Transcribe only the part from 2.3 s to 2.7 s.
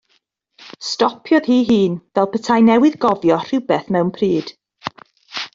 petai